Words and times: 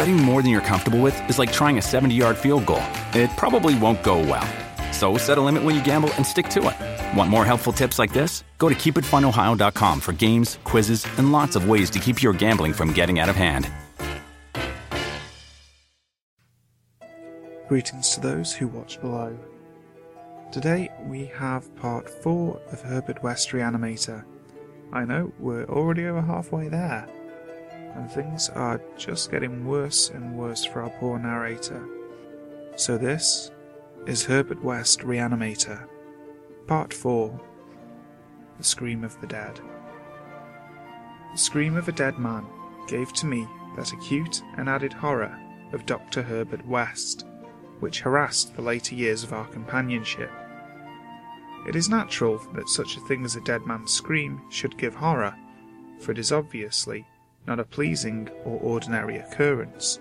Betting 0.00 0.16
more 0.16 0.40
than 0.40 0.50
you're 0.50 0.62
comfortable 0.62 0.98
with 0.98 1.28
is 1.28 1.38
like 1.38 1.52
trying 1.52 1.76
a 1.76 1.82
70 1.82 2.14
yard 2.14 2.38
field 2.38 2.64
goal. 2.64 2.82
It 3.12 3.28
probably 3.36 3.78
won't 3.78 4.02
go 4.02 4.18
well. 4.18 4.48
So 4.94 5.18
set 5.18 5.36
a 5.36 5.42
limit 5.42 5.62
when 5.62 5.74
you 5.74 5.84
gamble 5.84 6.10
and 6.14 6.24
stick 6.24 6.48
to 6.56 6.70
it. 6.70 7.18
Want 7.18 7.28
more 7.28 7.44
helpful 7.44 7.70
tips 7.70 7.98
like 7.98 8.10
this? 8.10 8.42
Go 8.56 8.70
to 8.70 8.74
keepitfunohio.com 8.74 10.00
for 10.00 10.14
games, 10.14 10.58
quizzes, 10.64 11.06
and 11.18 11.32
lots 11.32 11.54
of 11.54 11.68
ways 11.68 11.90
to 11.90 11.98
keep 11.98 12.22
your 12.22 12.32
gambling 12.32 12.72
from 12.72 12.94
getting 12.94 13.18
out 13.18 13.28
of 13.28 13.36
hand. 13.36 13.70
Greetings 17.68 18.14
to 18.14 18.20
those 18.20 18.54
who 18.54 18.68
watch 18.68 18.98
below. 19.02 19.38
Today 20.50 20.88
we 21.08 21.26
have 21.26 21.76
part 21.76 22.08
4 22.08 22.58
of 22.72 22.80
Herbert 22.80 23.22
West 23.22 23.50
Reanimator. 23.50 24.24
I 24.94 25.04
know, 25.04 25.30
we're 25.38 25.66
already 25.66 26.06
over 26.06 26.22
halfway 26.22 26.68
there, 26.68 27.06
and 27.94 28.10
things 28.10 28.48
are 28.50 28.80
just 28.96 29.30
getting 29.30 29.66
worse 29.66 30.10
and 30.10 30.36
worse 30.36 30.64
for 30.64 30.82
our 30.82 30.90
poor 30.90 31.18
narrator. 31.18 31.86
So 32.76 32.96
this 32.96 33.50
is 34.06 34.24
Herbert 34.24 34.62
West 34.62 35.00
Reanimator, 35.00 35.86
Part 36.66 36.92
4 36.94 37.40
The 38.58 38.64
Scream 38.64 39.04
of 39.04 39.20
the 39.20 39.26
Dead. 39.26 39.60
The 41.32 41.38
scream 41.38 41.76
of 41.76 41.88
a 41.88 41.92
dead 41.92 42.18
man 42.18 42.46
gave 42.88 43.12
to 43.14 43.26
me 43.26 43.46
that 43.76 43.92
acute 43.92 44.42
and 44.56 44.68
added 44.68 44.92
horror 44.92 45.38
of 45.72 45.86
Dr. 45.86 46.22
Herbert 46.22 46.66
West 46.66 47.24
which 47.80 48.00
harassed 48.00 48.54
the 48.54 48.62
later 48.62 48.94
years 48.94 49.24
of 49.24 49.32
our 49.32 49.46
companionship. 49.46 50.30
It 51.66 51.76
is 51.76 51.88
natural 51.88 52.38
that 52.54 52.68
such 52.68 52.96
a 52.96 53.00
thing 53.00 53.24
as 53.24 53.36
a 53.36 53.40
dead 53.42 53.66
man's 53.66 53.90
scream 53.90 54.40
should 54.50 54.78
give 54.78 54.94
horror, 54.94 55.34
for 55.98 56.12
it 56.12 56.18
is 56.18 56.32
obviously 56.32 57.06
not 57.46 57.60
a 57.60 57.64
pleasing 57.64 58.28
or 58.44 58.58
ordinary 58.60 59.18
occurrence. 59.18 60.00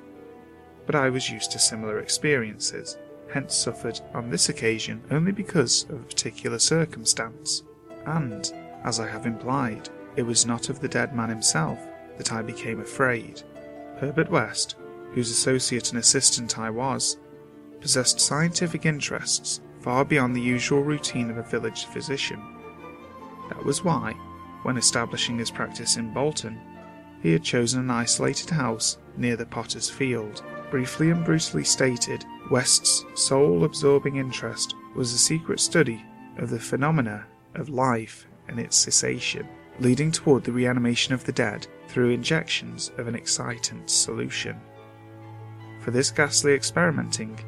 But 0.86 0.96
I 0.96 1.10
was 1.10 1.30
used 1.30 1.52
to 1.52 1.60
similar 1.60 2.00
experiences, 2.00 2.98
hence 3.32 3.56
suffered 3.56 4.02
on 4.14 4.30
this 4.30 4.50
occasion 4.50 5.04
only 5.12 5.32
because 5.32 5.84
of 5.84 6.02
a 6.02 6.04
particular 6.04 6.60
circumstance, 6.60 7.64
and, 8.06 8.52
as 8.84 9.00
I 9.00 9.08
have 9.08 9.26
implied, 9.26 9.90
it 10.16 10.24
was 10.24 10.46
not 10.46 10.70
of 10.70 10.80
the 10.80 10.88
dead 10.88 11.16
man 11.16 11.30
himself 11.30 11.80
that 12.18 12.34
I 12.34 12.42
became 12.42 12.82
afraid. 12.82 13.42
Herbert 14.00 14.30
West, 14.30 14.76
whose 15.14 15.32
associate 15.32 15.90
and 15.90 16.00
assistant 16.00 16.58
I 16.60 16.70
was, 16.70 17.18
possessed 17.82 18.20
scientific 18.20 18.86
interests 18.86 19.62
far 19.80 20.04
beyond 20.04 20.36
the 20.36 20.42
usual 20.42 20.84
routine 20.84 21.30
of 21.30 21.38
a 21.38 21.44
village 21.44 21.86
physician. 21.86 22.42
That 23.50 23.64
was 23.64 23.84
why, 23.84 24.14
when 24.64 24.78
establishing 24.78 25.38
his 25.38 25.52
practice 25.52 25.98
in 25.98 26.14
Bolton, 26.14 26.60
he 27.22 27.32
had 27.32 27.44
chosen 27.44 27.82
an 27.82 27.92
isolated 27.92 28.50
house 28.50 28.98
near 29.18 29.36
the 29.36 29.46
potter's 29.46 29.90
field. 29.90 30.44
Briefly 30.72 31.12
and 31.12 31.26
brutally 31.26 31.64
stated, 31.64 32.26
West's 32.52 33.06
sole 33.16 33.64
absorbing 33.64 34.18
interest 34.18 34.76
was 34.96 35.12
the 35.12 35.18
secret 35.18 35.60
study 35.60 36.04
of 36.38 36.50
the 36.50 36.60
phenomena 36.60 37.26
of 37.56 37.70
life 37.70 38.28
and 38.48 38.60
its 38.60 38.78
cessation, 38.78 39.48
leading 39.80 40.12
toward 40.12 40.44
the 40.44 40.52
reanimation 40.52 41.14
of 41.14 41.24
the 41.26 41.32
dead 41.32 41.68
through 41.88 42.12
injections 42.12 42.92
of 42.98 43.08
an 43.08 43.16
excitant 43.16 43.90
solution. 43.90 44.60
For 45.80 45.92
this 45.92 46.12
ghastly 46.12 46.54
experimenting, 46.54 47.40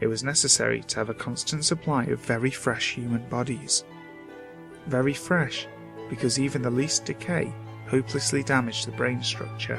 it 0.00 0.06
was 0.06 0.22
necessary 0.22 0.82
to 0.82 0.96
have 0.96 1.10
a 1.10 1.14
constant 1.14 1.64
supply 1.64 2.04
of 2.04 2.20
very 2.20 2.50
fresh 2.50 2.94
human 2.94 3.28
bodies. 3.28 3.84
Very 4.86 5.14
fresh, 5.14 5.66
because 6.08 6.38
even 6.38 6.62
the 6.62 6.70
least 6.70 7.04
decay 7.04 7.52
hopelessly 7.88 8.42
damaged 8.42 8.86
the 8.86 8.92
brain 8.92 9.22
structure. 9.22 9.78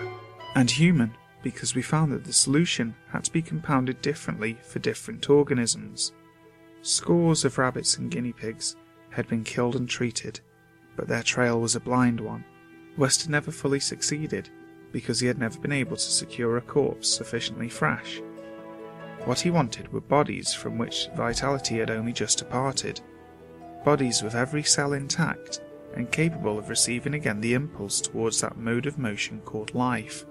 And 0.56 0.70
human, 0.70 1.16
because 1.44 1.76
we 1.76 1.82
found 1.82 2.12
that 2.12 2.24
the 2.24 2.34
solution 2.34 2.96
had 3.12 3.24
to 3.24 3.32
be 3.32 3.42
compounded 3.42 4.02
differently 4.02 4.58
for 4.64 4.80
different 4.80 5.30
organisms. 5.30 6.14
Scores 6.82 7.46
of 7.46 7.58
rabbits 7.58 7.98
and 7.98 8.12
guinea 8.12 8.34
pigs 8.34 8.76
had 9.12 9.28
been 9.28 9.44
killed 9.44 9.76
and 9.76 9.88
treated, 9.88 10.40
but 10.96 11.08
their 11.08 11.24
trail 11.24 11.60
was 11.60 11.76
a 11.76 11.80
blind 11.80 12.20
one. 12.20 12.44
West 12.98 13.22
had 13.22 13.32
never 13.32 13.52
fully 13.52 13.80
succeeded, 13.80 14.50
because 14.92 15.20
he 15.20 15.28
had 15.28 15.38
never 15.38 15.60
been 15.60 15.72
able 15.72 15.96
to 15.96 16.02
secure 16.02 16.58
a 16.58 16.62
corpse 16.62 17.08
sufficiently 17.10 17.70
fresh. 17.70 18.22
What 19.26 19.40
he 19.40 19.52
wanted 19.52 19.92
were 19.94 20.02
bodies 20.02 20.54
from 20.54 20.78
which 20.78 21.10
vitality 21.16 21.78
had 21.78 21.92
only 21.92 22.14
just 22.14 22.40
departed, 22.40 23.02
bodies 23.86 24.24
with 24.24 24.36
every 24.36 24.64
cell 24.64 24.94
intact 24.94 25.62
and 25.96 26.12
capable 26.12 26.58
of 26.58 26.70
receiving 26.70 27.14
again 27.14 27.42
the 27.42 27.54
impulse 27.54 28.02
towards 28.02 28.42
that 28.42 28.58
mode 28.58 28.86
of 28.86 28.98
motion 28.98 29.42
called 29.46 29.74
life. 29.74 30.26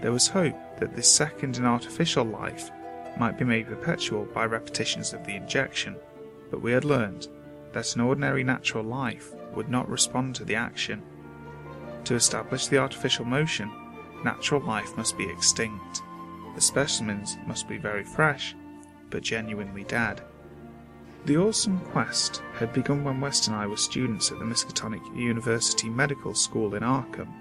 There 0.00 0.12
was 0.12 0.28
hope 0.28 0.56
that 0.78 0.94
this 0.94 1.10
second 1.10 1.56
and 1.56 1.66
artificial 1.66 2.24
life 2.24 2.70
might 3.18 3.38
be 3.38 3.44
made 3.44 3.66
perpetual 3.66 4.24
by 4.26 4.44
repetitions 4.46 5.12
of 5.12 5.24
the 5.24 5.36
injection, 5.36 5.96
but 6.50 6.60
we 6.60 6.72
had 6.72 6.84
learned 6.84 7.28
that 7.72 7.94
an 7.94 8.00
ordinary 8.00 8.44
natural 8.44 8.84
life 8.84 9.32
would 9.54 9.68
not 9.68 9.88
respond 9.88 10.34
to 10.34 10.44
the 10.44 10.54
action. 10.54 11.02
To 12.04 12.14
establish 12.14 12.66
the 12.66 12.78
artificial 12.78 13.24
motion, 13.24 13.70
natural 14.24 14.60
life 14.60 14.96
must 14.96 15.16
be 15.16 15.28
extinct. 15.28 16.02
The 16.54 16.60
specimens 16.60 17.36
must 17.46 17.68
be 17.68 17.78
very 17.78 18.04
fresh, 18.04 18.54
but 19.10 19.22
genuinely 19.22 19.84
dead. 19.84 20.22
The 21.26 21.38
awesome 21.38 21.80
quest 21.80 22.42
had 22.52 22.74
begun 22.74 23.02
when 23.02 23.18
West 23.18 23.48
and 23.48 23.56
I 23.56 23.66
were 23.66 23.78
students 23.78 24.30
at 24.30 24.38
the 24.38 24.44
Miskatonic 24.44 25.02
University 25.16 25.88
Medical 25.88 26.34
School 26.34 26.74
in 26.74 26.82
Arkham, 26.82 27.32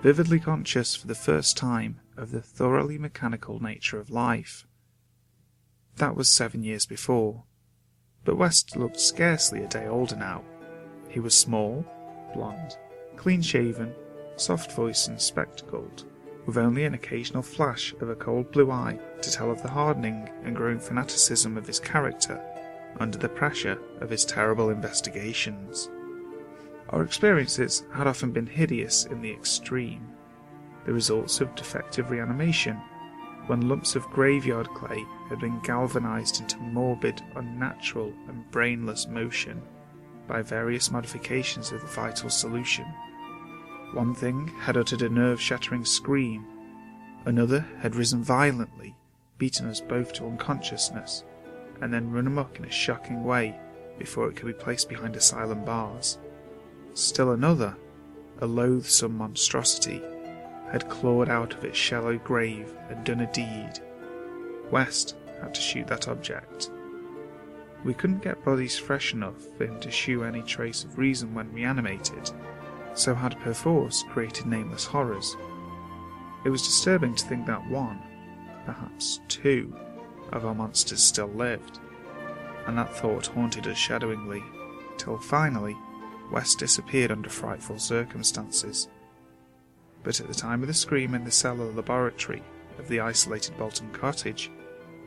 vividly 0.00 0.38
conscious 0.38 0.94
for 0.94 1.08
the 1.08 1.14
first 1.16 1.56
time 1.56 1.98
of 2.16 2.30
the 2.30 2.40
thoroughly 2.40 2.96
mechanical 2.96 3.60
nature 3.60 3.98
of 3.98 4.10
life. 4.10 4.64
That 5.96 6.14
was 6.14 6.30
seven 6.30 6.62
years 6.62 6.86
before, 6.86 7.42
but 8.24 8.38
West 8.38 8.76
looked 8.76 9.00
scarcely 9.00 9.64
a 9.64 9.68
day 9.68 9.88
older 9.88 10.14
now. 10.14 10.44
He 11.08 11.18
was 11.18 11.36
small, 11.36 11.84
blond, 12.32 12.76
clean 13.16 13.42
shaven, 13.42 13.92
soft 14.36 14.70
voiced, 14.70 15.08
and 15.08 15.20
spectacled 15.20 16.04
with 16.46 16.56
only 16.56 16.84
an 16.84 16.94
occasional 16.94 17.42
flash 17.42 17.92
of 18.00 18.08
a 18.08 18.14
cold 18.14 18.52
blue 18.52 18.70
eye 18.70 19.00
to 19.20 19.32
tell 19.32 19.50
of 19.50 19.62
the 19.62 19.70
hardening 19.70 20.30
and 20.44 20.54
growing 20.54 20.78
fanaticism 20.78 21.56
of 21.56 21.66
his 21.66 21.80
character 21.80 22.40
under 23.00 23.18
the 23.18 23.28
pressure 23.28 23.78
of 24.00 24.10
his 24.10 24.24
terrible 24.24 24.70
investigations. 24.70 25.90
Our 26.90 27.02
experiences 27.02 27.84
had 27.92 28.06
often 28.06 28.32
been 28.32 28.46
hideous 28.46 29.06
in 29.06 29.20
the 29.20 29.32
extreme, 29.32 30.08
the 30.84 30.92
results 30.92 31.40
of 31.40 31.54
defective 31.54 32.10
reanimation, 32.10 32.76
when 33.46 33.68
lumps 33.68 33.94
of 33.96 34.04
graveyard 34.10 34.68
clay 34.68 35.04
had 35.28 35.40
been 35.40 35.60
galvanized 35.60 36.40
into 36.40 36.58
morbid, 36.58 37.22
unnatural, 37.36 38.12
and 38.28 38.50
brainless 38.50 39.06
motion 39.06 39.60
by 40.26 40.40
various 40.40 40.90
modifications 40.90 41.72
of 41.72 41.80
the 41.80 41.86
vital 41.86 42.30
solution. 42.30 42.86
One 43.92 44.14
thing 44.14 44.48
had 44.60 44.76
uttered 44.76 45.02
a 45.02 45.08
nerve 45.08 45.40
shattering 45.40 45.84
scream, 45.84 46.46
another 47.26 47.66
had 47.80 47.96
risen 47.96 48.22
violently, 48.22 48.96
beaten 49.38 49.66
us 49.66 49.80
both 49.80 50.12
to 50.14 50.26
unconsciousness, 50.26 51.24
and 51.80 51.92
then 51.92 52.10
run 52.10 52.26
amok 52.26 52.58
in 52.58 52.64
a 52.64 52.70
shocking 52.70 53.24
way 53.24 53.58
before 53.98 54.28
it 54.28 54.36
could 54.36 54.46
be 54.46 54.52
placed 54.52 54.88
behind 54.88 55.16
asylum 55.16 55.64
bars. 55.64 56.18
Still 56.94 57.32
another, 57.32 57.76
a 58.40 58.46
loathsome 58.46 59.16
monstrosity, 59.16 60.02
had 60.70 60.88
clawed 60.88 61.28
out 61.28 61.54
of 61.54 61.64
its 61.64 61.78
shallow 61.78 62.18
grave 62.18 62.74
and 62.88 63.04
done 63.04 63.20
a 63.20 63.32
deed. 63.32 63.80
West 64.70 65.16
had 65.40 65.54
to 65.54 65.60
shoot 65.60 65.86
that 65.86 66.08
object. 66.08 66.70
We 67.84 67.94
couldn't 67.94 68.22
get 68.22 68.44
bodies 68.44 68.78
fresh 68.78 69.12
enough 69.12 69.46
for 69.56 69.66
him 69.66 69.78
to 69.80 69.90
shew 69.90 70.24
any 70.24 70.42
trace 70.42 70.84
of 70.84 70.98
reason 70.98 71.34
when 71.34 71.52
reanimated, 71.52 72.30
so 72.94 73.14
had 73.14 73.38
perforce 73.40 74.02
created 74.08 74.46
nameless 74.46 74.86
horrors. 74.86 75.36
It 76.44 76.50
was 76.50 76.62
disturbing 76.62 77.14
to 77.14 77.24
think 77.24 77.46
that 77.46 77.68
one, 77.68 78.00
perhaps 78.64 79.20
two, 79.28 79.74
of 80.34 80.44
our 80.44 80.54
monsters 80.54 81.02
still 81.02 81.28
lived, 81.28 81.78
and 82.66 82.76
that 82.76 82.94
thought 82.94 83.26
haunted 83.28 83.66
us 83.66 83.78
shadowingly, 83.78 84.42
till 84.98 85.18
finally 85.18 85.76
West 86.30 86.58
disappeared 86.58 87.10
under 87.10 87.30
frightful 87.30 87.78
circumstances. 87.78 88.88
But 90.02 90.20
at 90.20 90.28
the 90.28 90.34
time 90.34 90.62
of 90.62 90.68
the 90.68 90.74
scream 90.74 91.14
in 91.14 91.24
the 91.24 91.30
cellar 91.30 91.70
laboratory 91.72 92.42
of 92.78 92.88
the 92.88 93.00
isolated 93.00 93.56
Bolton 93.56 93.90
cottage, 93.92 94.50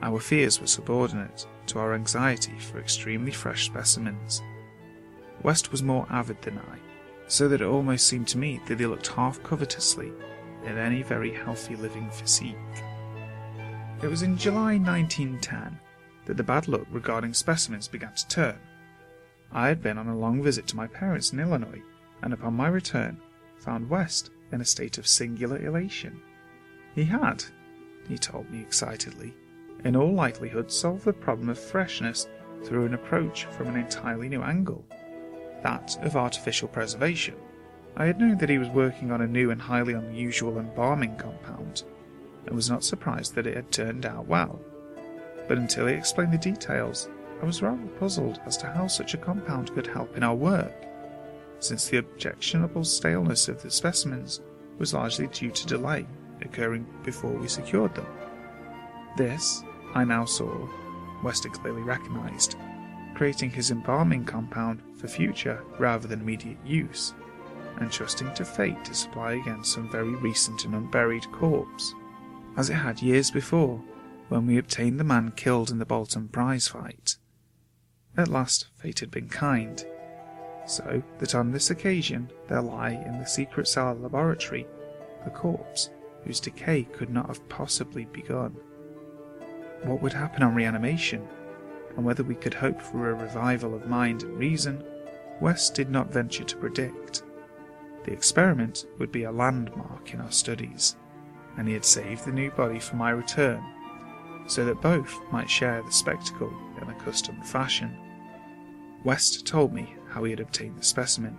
our 0.02 0.20
fears 0.20 0.62
were 0.62 0.68
subordinate 0.68 1.46
to 1.68 1.80
our 1.80 1.94
anxiety 1.94 2.58
for 2.60 2.80
extremely 2.80 3.32
fresh 3.32 3.66
specimens. 3.66 4.42
West 5.44 5.72
was 5.72 5.84
more 5.84 6.08
avid 6.10 6.42
than 6.42 6.58
I, 6.58 6.80
so 7.28 7.48
that 7.48 7.62
it 7.62 7.68
almost 7.68 8.08
seemed 8.08 8.28
to 8.30 8.38
me 8.38 8.62
that 8.68 8.80
he 8.80 8.86
looked 8.86 9.08
half 9.08 9.42
covetously 9.44 10.12
at 10.66 10.78
any 10.78 11.04
very 11.04 11.32
healthy 11.32 11.76
living 11.76 12.10
physique. 12.10 12.56
It 14.02 14.08
was 14.08 14.22
in 14.22 14.38
July 14.38 14.78
1910 14.78 15.80
that 16.26 16.38
the 16.38 16.44
bad 16.44 16.68
luck 16.68 16.86
regarding 16.92 17.34
specimens 17.34 17.88
began 17.88 18.14
to 18.14 18.28
turn. 18.28 18.60
I 19.52 19.68
had 19.68 19.82
been 19.82 19.98
on 19.98 20.08
a 20.08 20.18
long 20.18 20.44
visit 20.44 20.68
to 20.68 20.76
my 20.76 20.86
parents 20.86 21.34
in 21.34 21.40
Illinois, 21.40 21.82
and 22.22 22.32
upon 22.32 22.54
my 22.54 22.68
return 22.68 23.18
found 23.58 23.90
West 23.90 24.30
in 24.52 24.62
a 24.62 24.66
state 24.66 24.98
of 24.98 25.08
singular 25.08 25.58
elation. 25.66 26.22
He 26.94 27.06
had, 27.06 27.44
he 28.08 28.18
told 28.18 28.52
me 28.52 28.62
excitedly, 28.62 29.34
in 29.84 29.96
all 29.96 30.14
likelihood 30.14 30.72
solved 30.72 31.06
the 31.06 31.14
problem 31.14 31.50
of 31.50 31.58
freshness 31.58 32.28
through 32.64 32.86
an 32.86 32.94
approach 32.94 33.46
from 33.46 33.68
an 33.68 33.78
entirely 33.78 34.30
new 34.30 34.44
angle 34.44 34.86
that 35.64 35.98
of 36.04 36.16
artificial 36.16 36.68
preservation. 36.68 37.36
I 37.96 38.06
had 38.06 38.20
known 38.20 38.38
that 38.38 38.50
he 38.50 38.60
was 38.60 38.70
working 38.70 39.12
on 39.12 39.22
a 39.22 39.28
new 39.28 39.50
and 39.50 39.62
highly 39.62 39.94
unusual 39.94 40.60
embalming 40.60 41.16
compound, 41.16 41.84
and 42.48 42.56
was 42.56 42.70
not 42.70 42.84
surprised 42.84 43.36
that 43.36 43.48
it 43.48 43.56
had 43.56 43.72
turned 43.72 44.06
out 44.06 44.28
well. 44.28 44.60
But 45.48 45.58
until 45.58 45.88
he 45.88 45.94
explained 45.94 46.34
the 46.34 46.38
details, 46.38 47.10
I 47.42 47.46
was 47.46 47.62
rather 47.62 47.86
puzzled 48.00 48.42
as 48.46 48.58
to 48.58 48.68
how 48.68 48.88
such 48.88 49.14
a 49.14 49.18
compound 49.18 49.74
could 49.74 49.88
help 49.88 50.18
in 50.18 50.24
our 50.24 50.36
work, 50.36 50.74
since 51.60 51.88
the 51.88 51.98
objectionable 51.98 52.84
staleness 52.84 53.48
of 53.48 53.62
the 53.62 53.72
specimens 53.72 54.42
was 54.78 54.94
largely 54.94 55.28
due 55.28 55.52
to 55.52 55.68
delay 55.68 56.06
occurring 56.42 56.86
before 57.04 57.32
we 57.32 57.48
secured 57.48 57.94
them. 57.96 58.08
This, 59.18 59.64
I 59.96 60.04
now 60.04 60.26
saw, 60.26 60.68
Wester 61.24 61.50
clearly 61.50 61.82
recognized, 61.82 62.56
creating 63.16 63.50
his 63.50 63.72
embalming 63.72 64.26
compound 64.26 64.82
for 64.96 65.08
future 65.08 65.64
rather 65.80 66.08
than 66.08 66.22
immediate 66.22 66.60
use, 66.66 67.14
and 67.78 67.92
trusting 67.92 68.34
to 68.36 68.46
fate 68.46 68.84
to 68.86 68.94
supply 68.94 69.34
again 69.34 69.64
some 69.64 69.90
very 69.90 70.16
recent 70.16 70.66
and 70.66 70.76
unburied 70.76 71.32
corpse, 71.32 71.94
as 72.58 72.70
it 72.70 72.74
had 72.74 73.02
years 73.02 73.32
before 73.32 73.82
when 74.30 74.46
we 74.46 74.58
obtained 74.58 75.00
the 75.00 75.04
man 75.04 75.32
killed 75.32 75.70
in 75.70 75.78
the 75.78 75.86
Bolton 75.86 76.28
prize 76.28 76.68
fight. 76.68 77.16
At 78.18 78.28
last 78.28 78.68
fate 78.76 79.00
had 79.00 79.12
been 79.12 79.30
kind, 79.30 79.86
so 80.66 81.02
that 81.20 81.36
on 81.36 81.52
this 81.52 81.70
occasion 81.70 82.30
there 82.50 82.62
lay 82.62 82.96
in 83.06 83.20
the 83.20 83.26
secret 83.26 83.68
cellar 83.68 83.94
laboratory 83.94 84.68
a 85.26 85.30
corpse 85.30 85.92
whose 86.24 86.40
decay 86.40 86.84
could 86.84 87.10
not 87.10 87.28
have 87.28 87.48
possibly 87.48 88.06
begun. 88.06 88.58
What 89.84 90.02
would 90.02 90.14
happen 90.14 90.44
on 90.44 90.56
reanimation, 90.56 91.26
and 91.96 92.04
whether 92.04 92.24
we 92.24 92.36
could 92.36 92.56
hope 92.56 92.82
for 92.82 93.12
a 93.12 93.14
revival 93.14 93.76
of 93.76 93.88
mind 93.88 94.24
and 94.24 94.38
reason, 94.38 94.84
West 95.40 95.76
did 95.76 95.90
not 95.90 96.12
venture 96.12 96.44
to 96.44 96.58
predict. 96.58 97.24
The 98.04 98.12
experiment 98.12 98.88
would 98.98 99.12
be 99.12 99.24
a 99.24 99.32
landmark 99.32 100.14
in 100.14 100.22
our 100.22 100.32
studies, 100.32 100.96
and 101.58 101.68
he 101.68 101.74
had 101.74 101.86
saved 101.86 102.26
the 102.26 102.32
new 102.32 102.52
body 102.52 102.80
for 102.80 102.96
my 102.96 103.10
return, 103.10 103.64
so 104.48 104.64
that 104.64 104.82
both 104.82 105.20
might 105.32 105.50
share 105.50 105.82
the 105.82 105.92
spectacle 105.92 106.54
in 106.82 106.90
accustomed 106.90 107.46
fashion. 107.46 107.98
West 109.04 109.46
told 109.46 109.74
me 109.74 109.96
how 110.10 110.24
he 110.24 110.32
had 110.32 110.40
obtained 110.40 110.78
the 110.78 110.84
specimen. 110.84 111.38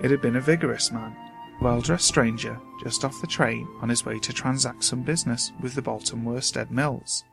It 0.00 0.10
had 0.10 0.20
been 0.20 0.36
a 0.36 0.40
vigorous 0.40 0.90
man, 0.90 1.16
well 1.60 1.80
dressed 1.80 2.08
stranger 2.08 2.58
just 2.82 3.04
off 3.04 3.20
the 3.20 3.26
train 3.26 3.68
on 3.80 3.88
his 3.88 4.04
way 4.04 4.18
to 4.18 4.32
transact 4.32 4.84
some 4.84 5.02
business 5.02 5.52
with 5.60 5.74
the 5.74 5.82
Bolton 5.82 6.24
Worsted 6.24 6.70
Mills. 6.70 7.24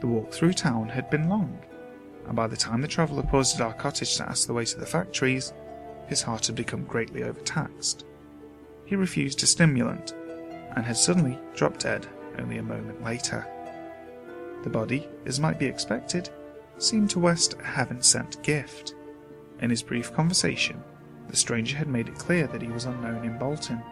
The 0.00 0.06
walk 0.06 0.32
through 0.32 0.54
town 0.54 0.88
had 0.88 1.10
been 1.10 1.28
long, 1.28 1.58
and 2.26 2.36
by 2.36 2.46
the 2.46 2.56
time 2.56 2.80
the 2.80 2.88
traveller 2.88 3.22
paused 3.22 3.56
at 3.56 3.60
our 3.60 3.74
cottage 3.74 4.16
to 4.16 4.28
ask 4.28 4.46
the 4.46 4.54
way 4.54 4.64
to 4.64 4.78
the 4.78 4.86
factories, 4.86 5.52
his 6.06 6.22
heart 6.22 6.46
had 6.46 6.56
become 6.56 6.84
greatly 6.84 7.22
overtaxed. 7.22 8.04
He 8.84 8.96
refused 8.96 9.42
a 9.42 9.46
stimulant, 9.46 10.14
and 10.76 10.84
had 10.84 10.96
suddenly 10.96 11.38
dropped 11.54 11.80
dead 11.80 12.06
only 12.38 12.58
a 12.58 12.62
moment 12.62 13.02
later. 13.02 13.46
The 14.62 14.70
body, 14.70 15.08
as 15.26 15.40
might 15.40 15.58
be 15.58 15.66
expected, 15.66 16.30
seemed 16.78 17.10
to 17.10 17.18
West 17.18 17.54
a 17.60 17.64
heaven 17.64 18.02
sent 18.02 18.42
gift. 18.42 18.94
In 19.60 19.70
his 19.70 19.82
brief 19.82 20.12
conversation, 20.12 20.82
the 21.28 21.36
stranger 21.36 21.76
had 21.76 21.88
made 21.88 22.08
it 22.08 22.18
clear 22.18 22.46
that 22.48 22.62
he 22.62 22.68
was 22.68 22.84
unknown 22.86 23.24
in 23.24 23.38
Bolton, 23.38 23.82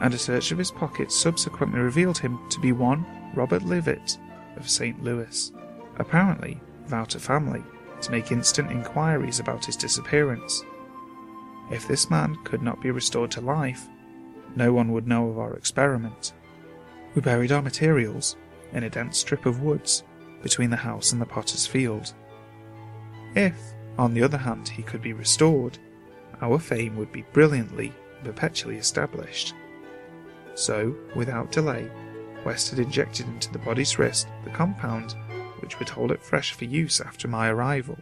and 0.00 0.12
a 0.12 0.18
search 0.18 0.52
of 0.52 0.58
his 0.58 0.70
pockets 0.70 1.16
subsequently 1.16 1.80
revealed 1.80 2.18
him 2.18 2.38
to 2.50 2.60
be 2.60 2.72
one 2.72 3.06
Robert 3.34 3.62
Leavitt 3.62 4.18
of 4.56 4.68
St. 4.68 5.02
Louis, 5.02 5.52
apparently 5.96 6.60
without 6.82 7.14
a 7.14 7.20
family, 7.20 7.62
to 8.02 8.10
make 8.10 8.30
instant 8.30 8.70
inquiries 8.70 9.40
about 9.40 9.64
his 9.64 9.76
disappearance. 9.76 10.62
If 11.70 11.88
this 11.88 12.10
man 12.10 12.36
could 12.44 12.62
not 12.62 12.80
be 12.80 12.90
restored 12.90 13.30
to 13.32 13.40
life, 13.40 13.88
no 14.56 14.72
one 14.72 14.92
would 14.92 15.06
know 15.06 15.28
of 15.28 15.38
our 15.38 15.54
experiment. 15.54 16.32
We 17.14 17.22
buried 17.22 17.52
our 17.52 17.62
materials 17.62 18.36
in 18.72 18.82
a 18.82 18.90
dense 18.90 19.18
strip 19.18 19.46
of 19.46 19.62
woods 19.62 20.02
between 20.42 20.70
the 20.70 20.76
house 20.76 21.12
and 21.12 21.20
the 21.20 21.26
potter's 21.26 21.66
field. 21.66 22.12
If, 23.34 23.56
on 23.98 24.14
the 24.14 24.22
other 24.22 24.38
hand, 24.38 24.68
he 24.68 24.82
could 24.82 25.02
be 25.02 25.12
restored, 25.12 25.78
our 26.40 26.58
fame 26.58 26.96
would 26.96 27.12
be 27.12 27.24
brilliantly 27.32 27.92
and 28.16 28.24
perpetually 28.24 28.76
established. 28.76 29.54
So, 30.54 30.94
without 31.14 31.52
delay, 31.52 31.90
West 32.44 32.70
had 32.70 32.78
injected 32.78 33.26
into 33.26 33.52
the 33.52 33.58
body's 33.58 33.98
wrist 33.98 34.28
the 34.44 34.50
compound 34.50 35.14
which 35.60 35.78
would 35.78 35.88
hold 35.88 36.12
it 36.12 36.22
fresh 36.22 36.52
for 36.52 36.64
use 36.64 37.00
after 37.00 37.28
my 37.28 37.48
arrival. 37.48 37.98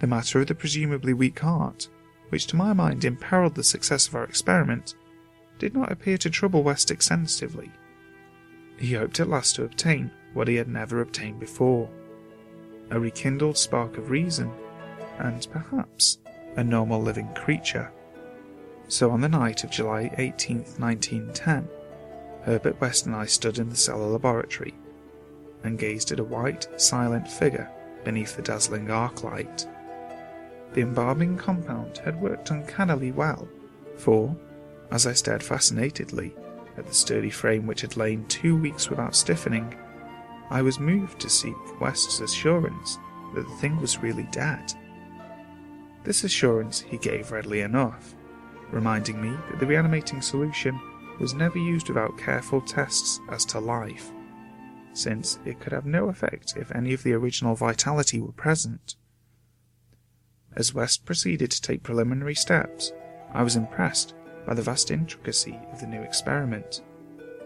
The 0.00 0.06
matter 0.06 0.40
of 0.40 0.48
the 0.48 0.54
presumably 0.54 1.14
weak 1.14 1.38
heart, 1.38 1.88
which 2.32 2.46
to 2.46 2.56
my 2.56 2.72
mind 2.72 3.04
imperiled 3.04 3.54
the 3.54 3.62
success 3.62 4.08
of 4.08 4.14
our 4.14 4.24
experiment, 4.24 4.94
did 5.58 5.74
not 5.74 5.92
appear 5.92 6.16
to 6.16 6.30
trouble 6.30 6.62
West 6.62 6.90
extensively. 6.90 7.70
He 8.78 8.94
hoped 8.94 9.20
at 9.20 9.28
last 9.28 9.54
to 9.56 9.64
obtain 9.64 10.10
what 10.32 10.48
he 10.48 10.54
had 10.54 10.66
never 10.66 11.02
obtained 11.02 11.38
before 11.38 11.90
a 12.90 12.98
rekindled 12.98 13.58
spark 13.58 13.98
of 13.98 14.08
reason, 14.08 14.50
and 15.18 15.46
perhaps 15.52 16.18
a 16.56 16.64
normal 16.64 17.02
living 17.02 17.28
creature. 17.34 17.92
So 18.88 19.10
on 19.10 19.20
the 19.20 19.28
night 19.28 19.62
of 19.62 19.70
July 19.70 20.10
18, 20.16 20.56
1910, 20.78 21.68
Herbert 22.44 22.80
West 22.80 23.04
and 23.04 23.14
I 23.14 23.26
stood 23.26 23.58
in 23.58 23.68
the 23.68 23.76
cellar 23.76 24.08
laboratory 24.08 24.72
and 25.64 25.78
gazed 25.78 26.12
at 26.12 26.20
a 26.20 26.24
white, 26.24 26.66
silent 26.80 27.28
figure 27.28 27.70
beneath 28.04 28.36
the 28.36 28.42
dazzling 28.42 28.90
arc 28.90 29.22
light. 29.22 29.66
The 30.74 30.80
embalming 30.80 31.36
compound 31.36 31.98
had 31.98 32.20
worked 32.20 32.50
uncannily 32.50 33.12
well, 33.12 33.46
for, 33.96 34.34
as 34.90 35.06
I 35.06 35.12
stared 35.12 35.42
fascinatedly 35.42 36.34
at 36.76 36.86
the 36.86 36.94
sturdy 36.94 37.30
frame 37.30 37.66
which 37.66 37.82
had 37.82 37.96
lain 37.96 38.24
two 38.26 38.56
weeks 38.56 38.88
without 38.88 39.14
stiffening, 39.14 39.74
I 40.50 40.62
was 40.62 40.80
moved 40.80 41.20
to 41.20 41.30
seek 41.30 41.80
West's 41.80 42.20
assurance 42.20 42.98
that 43.34 43.46
the 43.46 43.56
thing 43.56 43.80
was 43.80 44.02
really 44.02 44.28
dead. 44.30 44.72
This 46.04 46.24
assurance 46.24 46.80
he 46.80 46.98
gave 46.98 47.32
readily 47.32 47.60
enough, 47.60 48.14
reminding 48.70 49.20
me 49.20 49.36
that 49.50 49.60
the 49.60 49.66
reanimating 49.66 50.22
solution 50.22 50.80
was 51.20 51.34
never 51.34 51.58
used 51.58 51.88
without 51.88 52.18
careful 52.18 52.60
tests 52.60 53.20
as 53.30 53.44
to 53.46 53.60
life, 53.60 54.10
since 54.94 55.38
it 55.44 55.60
could 55.60 55.72
have 55.72 55.86
no 55.86 56.08
effect 56.08 56.54
if 56.56 56.74
any 56.74 56.92
of 56.92 57.02
the 57.02 57.12
original 57.12 57.54
vitality 57.54 58.20
were 58.20 58.32
present. 58.32 58.96
As 60.54 60.74
West 60.74 61.06
proceeded 61.06 61.50
to 61.50 61.62
take 61.62 61.82
preliminary 61.82 62.34
steps, 62.34 62.92
I 63.32 63.42
was 63.42 63.56
impressed 63.56 64.14
by 64.46 64.54
the 64.54 64.62
vast 64.62 64.90
intricacy 64.90 65.58
of 65.72 65.80
the 65.80 65.86
new 65.86 66.02
experiment, 66.02 66.82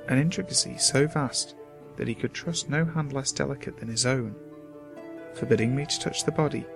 an 0.09 0.19
intricacy 0.19 0.77
so 0.79 1.07
vast 1.07 1.55
that 1.97 2.09
he 2.09 2.15
could 2.15 2.35
trust 2.35 2.69
no 2.69 2.85
hand 2.85 3.13
less 3.13 3.33
delicate 3.33 3.79
than 3.79 3.89
his 3.89 4.07
own. 4.07 4.35
Forbidding 5.35 5.75
me 5.75 5.87
to 5.87 6.01
touch 6.01 6.25
the 6.25 6.33
body, 6.33 6.67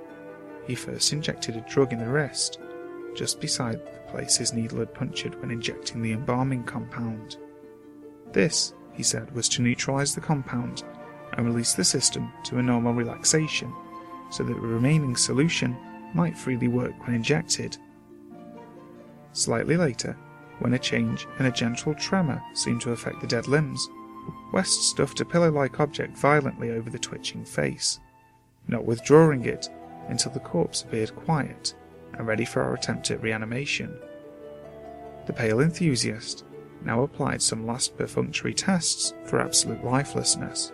he 0.66 0.74
first 0.74 1.12
injected 1.12 1.56
a 1.56 1.62
drug 1.62 1.92
in 1.92 1.98
the 1.98 2.08
wrist, 2.08 2.60
just 3.14 3.40
beside 3.40 3.84
the 3.84 4.12
place 4.12 4.36
his 4.36 4.52
needle 4.52 4.78
had 4.78 4.94
punctured 4.94 5.40
when 5.40 5.50
injecting 5.50 6.00
the 6.00 6.12
embalming 6.12 6.62
compound. 6.62 7.38
This, 8.32 8.72
he 8.92 9.02
said, 9.02 9.34
was 9.34 9.48
to 9.50 9.62
neutralize 9.62 10.14
the 10.14 10.20
compound 10.20 10.84
and 11.32 11.46
release 11.46 11.74
the 11.74 11.84
system 11.84 12.32
to 12.44 12.58
a 12.58 12.62
normal 12.62 12.94
relaxation 12.94 13.72
so 14.30 14.44
that 14.44 14.54
the 14.54 14.60
remaining 14.60 15.16
solution 15.16 15.76
might 16.14 16.36
freely 16.36 16.68
work 16.68 16.94
when 17.06 17.16
injected. 17.16 17.76
Slightly 19.32 19.76
later, 19.76 20.16
when 20.58 20.74
a 20.74 20.78
change 20.78 21.26
and 21.38 21.46
a 21.46 21.52
gentle 21.52 21.94
tremor 21.94 22.42
seemed 22.54 22.80
to 22.82 22.92
affect 22.92 23.20
the 23.20 23.26
dead 23.26 23.48
limbs, 23.48 23.88
West 24.52 24.82
stuffed 24.82 25.20
a 25.20 25.24
pillow 25.24 25.50
like 25.50 25.80
object 25.80 26.16
violently 26.16 26.70
over 26.70 26.90
the 26.90 26.98
twitching 26.98 27.44
face, 27.44 28.00
not 28.68 28.84
withdrawing 28.84 29.44
it 29.44 29.68
until 30.08 30.32
the 30.32 30.40
corpse 30.40 30.82
appeared 30.82 31.14
quiet 31.14 31.74
and 32.14 32.26
ready 32.26 32.44
for 32.44 32.62
our 32.62 32.74
attempt 32.74 33.10
at 33.10 33.22
reanimation. 33.22 33.96
The 35.26 35.32
pale 35.32 35.60
enthusiast, 35.60 36.44
now 36.84 37.02
applied 37.02 37.42
some 37.42 37.66
last 37.66 37.96
perfunctory 37.96 38.54
tests 38.54 39.12
for 39.26 39.40
absolute 39.40 39.84
lifelessness, 39.84 40.72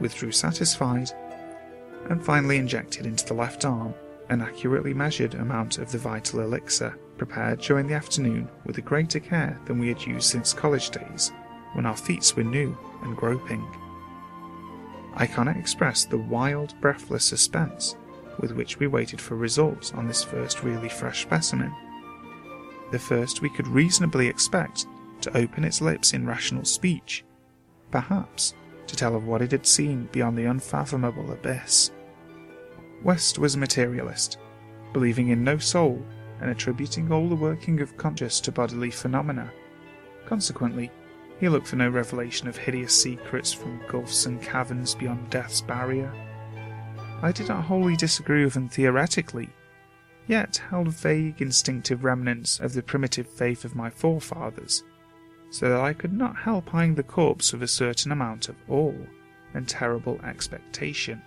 withdrew 0.00 0.32
satisfied, 0.32 1.10
and 2.08 2.24
finally 2.24 2.56
injected 2.56 3.06
into 3.06 3.26
the 3.26 3.34
left 3.34 3.64
arm 3.64 3.94
an 4.30 4.42
accurately 4.42 4.94
measured 4.94 5.34
amount 5.34 5.78
of 5.78 5.90
the 5.90 5.98
vital 5.98 6.40
elixir, 6.40 6.98
prepared 7.16 7.60
during 7.60 7.86
the 7.86 7.94
afternoon 7.94 8.48
with 8.64 8.78
a 8.78 8.82
greater 8.82 9.20
care 9.20 9.58
than 9.64 9.78
we 9.78 9.88
had 9.88 10.02
used 10.02 10.28
since 10.28 10.52
college 10.52 10.90
days, 10.90 11.32
when 11.72 11.86
our 11.86 11.96
feet 11.96 12.32
were 12.36 12.44
new 12.44 12.76
and 13.02 13.16
groping. 13.16 13.66
I 15.14 15.26
cannot 15.26 15.56
express 15.56 16.04
the 16.04 16.18
wild, 16.18 16.74
breathless 16.80 17.24
suspense 17.24 17.96
with 18.40 18.52
which 18.52 18.78
we 18.78 18.86
waited 18.86 19.20
for 19.20 19.36
results 19.36 19.92
on 19.92 20.06
this 20.06 20.22
first 20.22 20.62
really 20.62 20.88
fresh 20.88 21.22
specimen. 21.22 21.74
The 22.90 22.98
first 22.98 23.42
we 23.42 23.50
could 23.50 23.68
reasonably 23.68 24.28
expect 24.28 24.86
to 25.20 25.36
open 25.36 25.64
its 25.64 25.80
lips 25.80 26.12
in 26.12 26.26
rational 26.26 26.64
speech, 26.64 27.24
perhaps 27.90 28.54
to 28.86 28.96
tell 28.96 29.14
of 29.14 29.26
what 29.26 29.42
it 29.42 29.50
had 29.50 29.66
seen 29.66 30.08
beyond 30.12 30.38
the 30.38 30.46
unfathomable 30.46 31.32
abyss. 31.32 31.90
West 33.02 33.38
was 33.38 33.54
a 33.54 33.58
materialist, 33.58 34.38
believing 34.92 35.28
in 35.28 35.44
no 35.44 35.58
soul 35.58 36.04
and 36.40 36.50
attributing 36.50 37.12
all 37.12 37.28
the 37.28 37.34
working 37.34 37.80
of 37.80 37.96
conscious 37.96 38.40
to 38.40 38.52
bodily 38.52 38.90
phenomena. 38.90 39.52
Consequently, 40.26 40.90
he 41.38 41.48
looked 41.48 41.68
for 41.68 41.76
no 41.76 41.88
revelation 41.88 42.48
of 42.48 42.56
hideous 42.56 42.92
secrets 42.92 43.52
from 43.52 43.80
gulfs 43.88 44.26
and 44.26 44.42
caverns 44.42 44.94
beyond 44.94 45.30
death's 45.30 45.60
barrier. 45.60 46.12
I 47.22 47.32
did 47.32 47.48
not 47.48 47.64
wholly 47.64 47.96
disagree 47.96 48.44
with 48.44 48.56
him 48.56 48.68
theoretically, 48.68 49.50
yet 50.26 50.56
held 50.70 50.88
vague 50.88 51.40
instinctive 51.40 52.04
remnants 52.04 52.60
of 52.60 52.72
the 52.72 52.82
primitive 52.82 53.28
faith 53.28 53.64
of 53.64 53.76
my 53.76 53.90
forefathers, 53.90 54.82
so 55.50 55.68
that 55.68 55.80
I 55.80 55.92
could 55.92 56.12
not 56.12 56.36
help 56.36 56.74
eyeing 56.74 56.94
the 56.94 57.02
corpse 57.02 57.52
with 57.52 57.62
a 57.62 57.68
certain 57.68 58.12
amount 58.12 58.48
of 58.48 58.56
awe 58.68 59.06
and 59.54 59.66
terrible 59.66 60.20
expectation. 60.22 61.22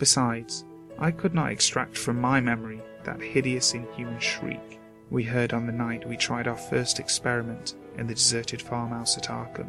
Besides, 0.00 0.64
I 0.98 1.10
could 1.10 1.34
not 1.34 1.52
extract 1.52 1.96
from 1.96 2.20
my 2.20 2.40
memory 2.40 2.80
that 3.04 3.20
hideous 3.20 3.74
inhuman 3.74 4.18
shriek 4.18 4.80
we 5.10 5.22
heard 5.22 5.52
on 5.52 5.66
the 5.66 5.72
night 5.72 6.08
we 6.08 6.16
tried 6.16 6.48
our 6.48 6.56
first 6.56 6.98
experiment 6.98 7.74
in 7.98 8.06
the 8.06 8.14
deserted 8.14 8.62
farmhouse 8.62 9.18
at 9.18 9.28
Arkham. 9.28 9.68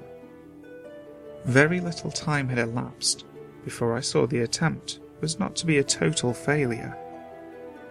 Very 1.45 1.81
little 1.81 2.11
time 2.11 2.47
had 2.47 2.59
elapsed 2.59 3.25
before 3.65 3.95
I 3.95 3.99
saw 3.99 4.25
the 4.25 4.39
attempt 4.39 4.99
was 5.19 5.37
not 5.37 5.55
to 5.57 5.65
be 5.65 5.79
a 5.79 5.83
total 5.83 6.33
failure. 6.33 6.97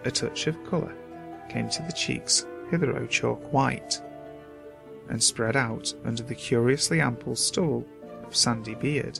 A 0.03 0.11
touch 0.11 0.47
of 0.47 0.63
colour 0.65 0.95
came 1.47 1.69
to 1.69 1.83
the 1.83 1.93
cheeks 1.93 2.47
hitherto 2.71 3.05
chalk 3.07 3.53
white, 3.53 4.01
and 5.09 5.21
spread 5.21 5.55
out 5.55 5.93
under 6.05 6.23
the 6.23 6.33
curiously 6.33 7.01
ample 7.01 7.35
stubble 7.35 7.85
of 8.23 8.35
sandy 8.35 8.73
beard. 8.75 9.19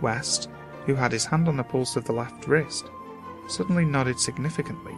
West, 0.00 0.48
who 0.86 0.94
had 0.94 1.12
his 1.12 1.24
hand 1.26 1.48
on 1.48 1.56
the 1.56 1.62
pulse 1.62 1.96
of 1.96 2.04
the 2.04 2.12
left 2.12 2.46
wrist, 2.46 2.90
suddenly 3.48 3.84
nodded 3.84 4.18
significantly, 4.18 4.94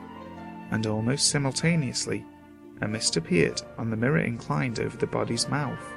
and 0.71 0.87
almost 0.87 1.31
simultaneously 1.31 2.25
a 2.81 2.87
mist 2.89 3.17
appeared 3.17 3.61
on 3.77 3.91
the 3.91 3.97
mirror 3.97 4.21
inclined 4.21 4.79
over 4.79 4.97
the 4.97 5.07
body's 5.07 5.49
mouth. 5.49 5.93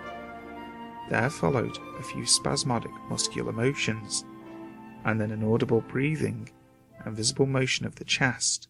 There 1.09 1.29
followed 1.29 1.77
a 1.99 2.03
few 2.03 2.25
spasmodic 2.25 2.91
muscular 3.09 3.51
motions, 3.51 4.25
and 5.03 5.19
then 5.19 5.31
an 5.31 5.43
audible 5.43 5.81
breathing 5.81 6.49
and 7.05 7.15
visible 7.15 7.45
motion 7.45 7.85
of 7.85 7.95
the 7.95 8.05
chest. 8.05 8.69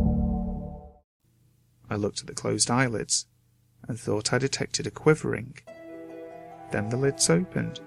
I 1.91 1.95
looked 1.95 2.21
at 2.21 2.27
the 2.27 2.33
closed 2.33 2.71
eyelids 2.71 3.25
and 3.85 3.99
thought 3.99 4.31
I 4.31 4.37
detected 4.37 4.87
a 4.87 4.91
quivering. 4.91 5.57
Then 6.71 6.87
the 6.87 6.95
lids 6.95 7.29
opened, 7.29 7.81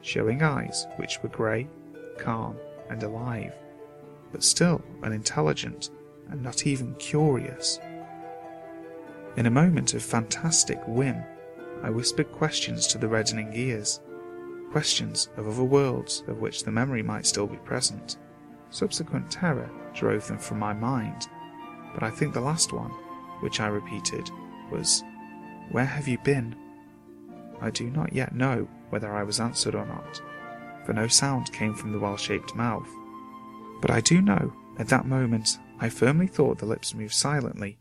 showing 0.00 0.42
eyes 0.42 0.86
which 0.96 1.22
were 1.22 1.28
grey, 1.28 1.68
calm, 2.16 2.56
and 2.88 3.02
alive, 3.02 3.52
but 4.32 4.42
still 4.42 4.82
unintelligent 5.02 5.90
and 6.30 6.42
not 6.42 6.66
even 6.66 6.94
curious. 6.94 7.78
In 9.36 9.44
a 9.44 9.50
moment 9.50 9.92
of 9.92 10.02
fantastic 10.02 10.80
whim, 10.86 11.22
I 11.82 11.90
whispered 11.90 12.32
questions 12.32 12.86
to 12.86 12.96
the 12.96 13.08
reddening 13.08 13.52
ears, 13.52 14.00
questions 14.72 15.28
of 15.36 15.46
other 15.46 15.62
worlds 15.62 16.24
of 16.26 16.38
which 16.38 16.64
the 16.64 16.72
memory 16.72 17.02
might 17.02 17.26
still 17.26 17.46
be 17.46 17.58
present. 17.58 18.16
Subsequent 18.70 19.30
terror 19.30 19.70
drove 19.92 20.26
them 20.26 20.38
from 20.38 20.58
my 20.58 20.72
mind, 20.72 21.28
but 21.92 22.02
I 22.02 22.08
think 22.08 22.32
the 22.32 22.40
last 22.40 22.72
one 22.72 22.92
which 23.40 23.60
I 23.60 23.68
repeated, 23.68 24.30
was, 24.70 25.02
Where 25.70 25.84
have 25.84 26.08
you 26.08 26.18
been? 26.18 26.56
I 27.60 27.70
do 27.70 27.90
not 27.90 28.12
yet 28.12 28.34
know 28.34 28.68
whether 28.90 29.12
I 29.12 29.22
was 29.22 29.40
answered 29.40 29.74
or 29.74 29.86
not, 29.86 30.20
for 30.84 30.92
no 30.92 31.08
sound 31.08 31.52
came 31.52 31.74
from 31.74 31.92
the 31.92 31.98
well 31.98 32.16
shaped 32.16 32.54
mouth. 32.54 32.88
But 33.80 33.90
I 33.90 34.00
do 34.00 34.20
know, 34.20 34.52
at 34.78 34.88
that 34.88 35.06
moment, 35.06 35.58
I 35.80 35.88
firmly 35.88 36.26
thought 36.26 36.58
the 36.58 36.66
lips 36.66 36.94
moved 36.94 37.14
silently, 37.14 37.78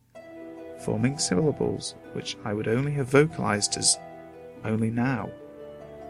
forming 0.83 1.17
syllables 1.17 1.95
which 2.13 2.38
I 2.43 2.53
would 2.53 2.67
only 2.67 2.91
have 2.93 3.07
vocalized 3.07 3.77
as 3.77 3.97
only 4.63 4.89
now, 4.89 5.29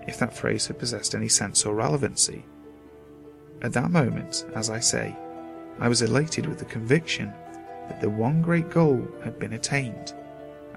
if 0.08 0.18
that 0.20 0.36
phrase 0.36 0.68
had 0.68 0.80
possessed 0.80 1.16
any 1.16 1.28
sense 1.28 1.66
or 1.66 1.76
relevancy. 1.76 2.46
At 3.62 3.74
that 3.74 3.92
moment, 3.92 4.46
as 4.56 4.70
I 4.70 4.80
say, 4.80 5.16
I 5.80 5.88
was 5.88 6.02
elated 6.02 6.46
with 6.46 6.60
the 6.60 6.66
conviction 6.66 7.34
that 7.88 8.02
the 8.02 8.10
one 8.10 8.42
great 8.42 8.70
goal 8.70 9.08
had 9.24 9.40
been 9.40 9.54
attained, 9.54 10.14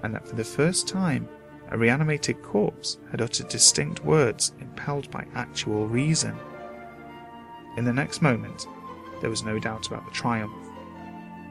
and 0.03 0.13
that 0.13 0.27
for 0.27 0.35
the 0.35 0.43
first 0.43 0.87
time 0.87 1.27
a 1.69 1.77
reanimated 1.77 2.41
corpse 2.41 2.97
had 3.11 3.21
uttered 3.21 3.47
distinct 3.47 4.03
words 4.03 4.53
impelled 4.59 5.09
by 5.11 5.25
actual 5.35 5.87
reason. 5.87 6.35
In 7.77 7.85
the 7.85 7.93
next 7.93 8.21
moment, 8.21 8.67
there 9.21 9.29
was 9.29 9.43
no 9.43 9.59
doubt 9.59 9.87
about 9.87 10.05
the 10.05 10.11
triumph, 10.11 10.53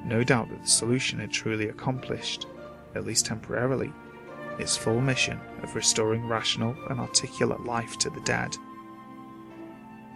no 0.04 0.24
doubt 0.24 0.48
that 0.48 0.62
the 0.62 0.68
solution 0.68 1.18
had 1.20 1.30
truly 1.30 1.68
accomplished, 1.68 2.46
at 2.94 3.04
least 3.04 3.26
temporarily, 3.26 3.92
its 4.58 4.76
full 4.76 5.00
mission 5.00 5.38
of 5.62 5.76
restoring 5.76 6.26
rational 6.26 6.74
and 6.90 6.98
articulate 6.98 7.60
life 7.64 7.96
to 7.98 8.10
the 8.10 8.20
dead. 8.22 8.56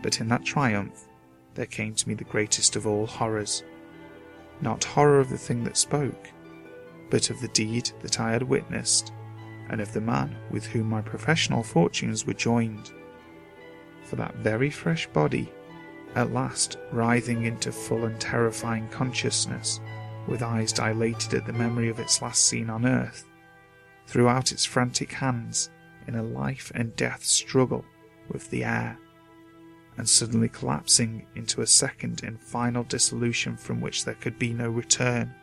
But 0.02 0.20
in 0.20 0.28
that 0.28 0.44
triumph, 0.44 1.06
there 1.54 1.66
came 1.66 1.94
to 1.94 2.08
me 2.08 2.14
the 2.14 2.24
greatest 2.24 2.74
of 2.74 2.86
all 2.86 3.06
horrors 3.06 3.62
not 4.62 4.84
horror 4.84 5.20
of 5.20 5.28
the 5.28 5.38
thing 5.38 5.64
that 5.64 5.76
spoke, 5.76 6.30
but 7.10 7.30
of 7.30 7.40
the 7.40 7.48
deed 7.48 7.90
that 8.00 8.20
I 8.20 8.32
had 8.32 8.42
witnessed, 8.42 9.12
and 9.68 9.80
of 9.80 9.92
the 9.92 10.00
man 10.00 10.36
with 10.50 10.64
whom 10.66 10.88
my 10.88 11.02
professional 11.02 11.62
fortunes 11.62 12.26
were 12.26 12.32
joined. 12.32 12.92
For 14.04 14.16
that 14.16 14.36
very 14.36 14.70
fresh 14.70 15.06
body, 15.08 15.52
at 16.14 16.32
last 16.32 16.78
writhing 16.92 17.44
into 17.44 17.72
full 17.72 18.04
and 18.04 18.20
terrifying 18.20 18.88
consciousness, 18.88 19.80
with 20.26 20.42
eyes 20.42 20.72
dilated 20.72 21.34
at 21.34 21.46
the 21.46 21.52
memory 21.52 21.88
of 21.88 21.98
its 21.98 22.22
last 22.22 22.46
scene 22.46 22.70
on 22.70 22.86
earth, 22.86 23.24
threw 24.06 24.28
out 24.28 24.52
its 24.52 24.64
frantic 24.64 25.12
hands 25.12 25.70
in 26.06 26.14
a 26.14 26.22
life 26.22 26.70
and 26.74 26.94
death 26.96 27.24
struggle 27.24 27.84
with 28.28 28.48
the 28.50 28.64
air 28.64 28.98
and 29.96 30.08
suddenly 30.08 30.48
collapsing 30.48 31.26
into 31.34 31.60
a 31.60 31.66
second 31.66 32.22
and 32.24 32.40
final 32.40 32.82
dissolution 32.84 33.56
from 33.56 33.80
which 33.80 34.04
there 34.04 34.14
could 34.14 34.38
be 34.38 34.52
no 34.52 34.68
return, 34.68 35.34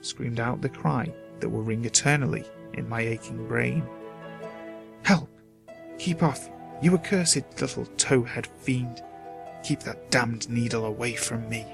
screamed 0.00 0.40
out 0.40 0.60
the 0.60 0.68
cry 0.68 1.12
that 1.40 1.48
will 1.48 1.62
ring 1.62 1.84
eternally 1.84 2.44
in 2.74 2.88
my 2.88 3.00
aching 3.00 3.46
brain. 3.48 3.86
Help! 5.02 5.30
Keep 5.98 6.22
off, 6.22 6.50
you 6.82 6.94
accursed 6.94 7.60
little 7.60 7.86
towhead 7.96 8.46
fiend! 8.46 9.02
Keep 9.62 9.80
that 9.80 10.10
damned 10.10 10.48
needle 10.50 10.84
away 10.84 11.14
from 11.14 11.48
me! 11.48 11.66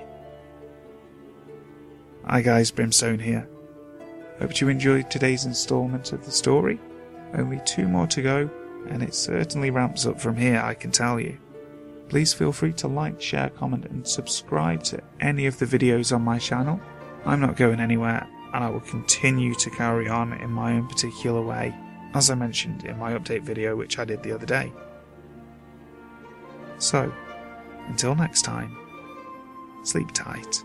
Hi 2.25 2.41
guys, 2.41 2.71
Brimstone 2.71 3.19
here. 3.19 3.49
Hope 4.39 4.61
you 4.61 4.69
enjoyed 4.69 5.11
today's 5.11 5.45
installment 5.45 6.13
of 6.13 6.25
the 6.25 6.31
story. 6.31 6.79
Only 7.35 7.61
two 7.65 7.89
more 7.89 8.07
to 8.09 8.23
go, 8.23 8.51
and 8.89 9.03
it 9.03 9.15
certainly 9.15 9.71
ramps 9.71 10.07
up 10.07 10.21
from 10.21 10.37
here, 10.37 10.61
I 10.61 10.75
can 10.75 10.93
tell 10.93 11.19
you. 11.19 11.37
Please 12.09 12.35
feel 12.35 12.53
free 12.53 12.73
to 12.75 12.89
like, 12.89 13.21
share, 13.21 13.51
comment, 13.51 13.87
and 13.87 14.07
subscribe 14.07 14.83
to 14.85 15.03
any 15.21 15.47
of 15.47 15.59
the 15.59 15.67
videos 15.67 16.15
on 16.15 16.23
my 16.23 16.39
channel. 16.39 16.81
I'm 17.25 17.41
not 17.41 17.57
going 17.57 17.81
anywhere, 17.81 18.27
and 18.53 18.65
I 18.65 18.69
will 18.69 18.81
continue 18.81 19.55
to 19.55 19.71
carry 19.71 20.09
on 20.09 20.35
in 20.35 20.51
my 20.51 20.73
own 20.73 20.89
particular 20.89 21.41
way. 21.41 21.75
as 22.15 22.31
I 22.31 22.35
mentioned 22.35 22.85
in 22.85 22.99
my 22.99 23.13
update 23.13 23.43
video 23.43 23.75
which 23.77 23.99
I 23.99 24.05
did 24.05 24.23
the 24.23 24.33
other 24.33 24.47
day. 24.47 24.73
So, 26.79 27.13
until 27.87 28.15
next 28.15 28.43
time, 28.43 28.77
sleep 29.85 30.09
tight. 30.13 30.65